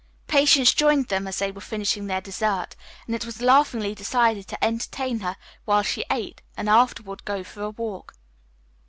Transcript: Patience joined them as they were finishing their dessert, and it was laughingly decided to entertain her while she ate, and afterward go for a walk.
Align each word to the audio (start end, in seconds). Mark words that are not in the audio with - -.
Patience 0.25 0.73
joined 0.73 1.09
them 1.09 1.27
as 1.27 1.37
they 1.37 1.51
were 1.51 1.61
finishing 1.61 2.07
their 2.07 2.21
dessert, 2.21 2.75
and 3.05 3.13
it 3.13 3.23
was 3.23 3.39
laughingly 3.39 3.93
decided 3.93 4.47
to 4.47 4.63
entertain 4.65 5.19
her 5.19 5.37
while 5.65 5.83
she 5.83 6.03
ate, 6.09 6.41
and 6.57 6.67
afterward 6.67 7.23
go 7.23 7.43
for 7.43 7.61
a 7.61 7.69
walk. 7.69 8.15